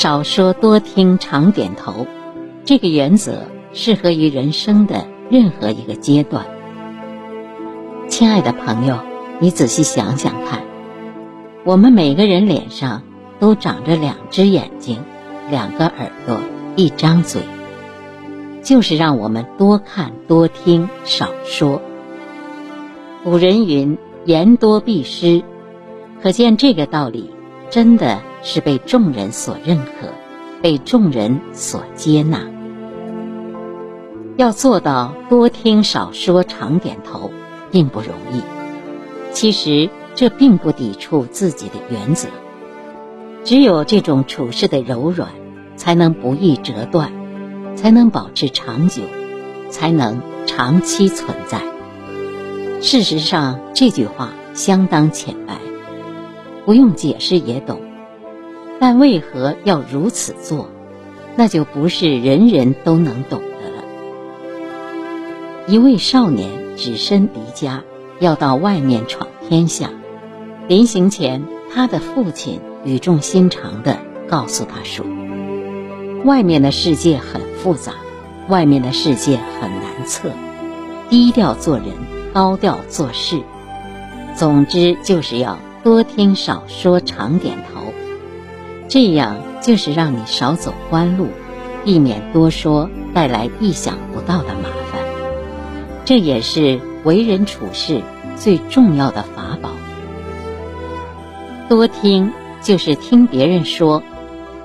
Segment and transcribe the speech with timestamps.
[0.00, 2.06] 少说多听，常点头。
[2.64, 6.46] 这个原则适合于人生的任何一个阶段。
[8.06, 8.96] 亲爱的朋友，
[9.40, 10.62] 你仔细想想看，
[11.64, 13.02] 我们每个人脸上
[13.40, 15.02] 都长着两只眼睛、
[15.50, 16.36] 两个耳朵、
[16.76, 17.42] 一张嘴，
[18.62, 21.82] 就是让我们多看多听，少说。
[23.24, 25.42] 古人云：“言多必失”，
[26.22, 27.32] 可见这个道理
[27.68, 30.08] 真的是被众人所认可，
[30.62, 32.42] 被众人所接纳。
[34.36, 37.30] 要做到多听少说、常点头，
[37.70, 38.40] 并不容易。
[39.32, 42.28] 其实这并不抵触自己的原则，
[43.44, 45.28] 只有这种处事的柔软，
[45.76, 47.12] 才能不易折断，
[47.76, 49.02] 才能保持长久，
[49.70, 51.60] 才能长期存在。
[52.80, 55.58] 事实上，这句话相当浅白，
[56.64, 57.80] 不用解释也懂。
[58.80, 60.68] 但为何要如此做，
[61.36, 63.84] 那就不是人人都能懂的了。
[65.66, 67.82] 一位少年只身离家，
[68.20, 69.90] 要到外面闯天下。
[70.66, 75.04] 临行前，他的父亲语重心长地告诉他说
[76.24, 77.94] ：“外面的世界很复杂，
[78.48, 80.30] 外面的世界很难测，
[81.08, 81.86] 低调做人。”
[82.34, 83.40] 高调做事，
[84.36, 87.77] 总之就是要多听少说，常点头，
[88.88, 91.28] 这样就是让你少走弯路，
[91.84, 95.02] 避免多说带来意想不到的麻烦。
[96.04, 98.00] 这也是为人处事
[98.36, 99.70] 最重要的法宝。
[101.68, 104.02] 多听就是听别人说，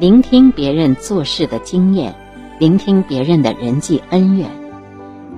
[0.00, 2.16] 聆听别人做事的经验，
[2.58, 4.50] 聆听别人的人际恩怨。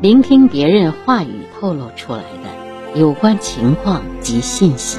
[0.00, 4.98] 聆听别人话语透露出来的有关情况及信息，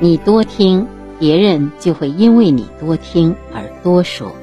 [0.00, 4.34] 你多听，别人就会因为你多听而多说。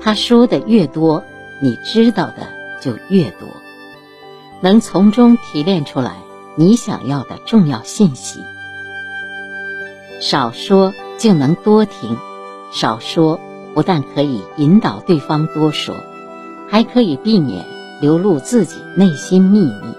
[0.00, 1.24] 他说的越多，
[1.60, 2.48] 你知道的
[2.80, 3.48] 就越多，
[4.60, 6.16] 能从中提炼出来
[6.56, 8.40] 你想要的重要信息。
[10.20, 12.16] 少说就能多听，
[12.72, 13.40] 少说
[13.74, 15.94] 不但可以引导对方多说，
[16.68, 17.64] 还可以避免。
[18.00, 19.94] 流露自己内心秘密，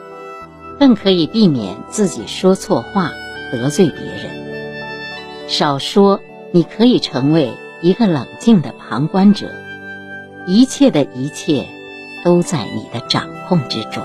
[0.77, 3.11] 更可以避免自己说错话
[3.49, 4.42] 得罪别人。
[5.53, 6.19] 少说，
[6.51, 9.51] 你可以成为一个冷静的旁观者，
[10.47, 11.67] 一切的一切
[12.25, 14.01] 都在你的掌控之中。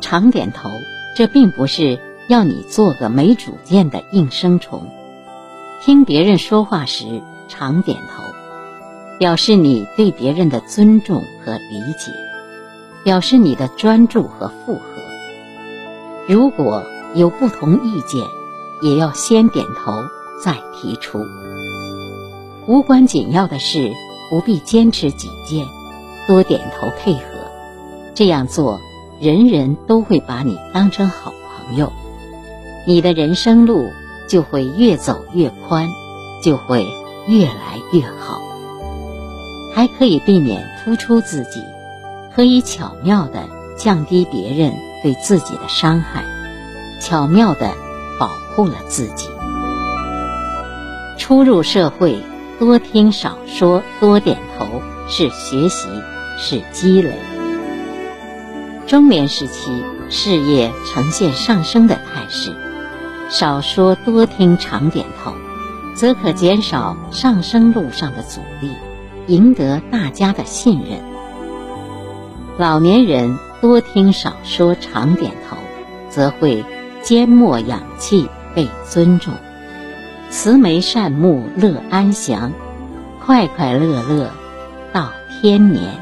[0.00, 0.68] 常点头，
[1.16, 4.88] 这并不是要你做个没主见的应声虫。
[5.84, 8.24] 听别人说话时，常点头。
[9.20, 12.10] 表示你对别人的尊重和理解，
[13.04, 14.82] 表示你的专注和附和。
[16.26, 16.82] 如果
[17.14, 18.26] 有不同意见，
[18.82, 19.92] 也要先点头
[20.44, 21.24] 再提出。
[22.66, 23.92] 无关紧要的事
[24.30, 25.66] 不必坚持己见，
[26.26, 27.22] 多点头配合。
[28.14, 28.80] 这样做，
[29.20, 31.32] 人人都会把你当成好
[31.66, 31.92] 朋友，
[32.86, 33.88] 你的人生路
[34.28, 35.88] 就会越走越宽，
[36.44, 36.86] 就会
[37.26, 38.40] 越来越好。
[39.74, 41.62] 还可以避免突出自己，
[42.34, 46.24] 可以巧妙地降低别人对自己的伤害，
[47.00, 47.72] 巧妙地
[48.54, 49.28] 护了自己。
[51.18, 52.22] 初入社会，
[52.58, 55.88] 多听少说，多点头是学习，
[56.38, 57.12] 是积累。
[58.86, 62.54] 中年时期，事业呈现上升的态势，
[63.28, 65.32] 少说多听，常点头，
[65.94, 68.70] 则可减少上升路上的阻力。
[69.28, 70.98] 赢得大家的信任。
[72.58, 75.56] 老年人多听少说，常点头，
[76.10, 76.64] 则会
[77.04, 79.32] 缄默养气，被尊重；
[80.30, 82.52] 慈眉善目，乐安详，
[83.24, 84.30] 快快乐乐
[84.92, 86.01] 到天年。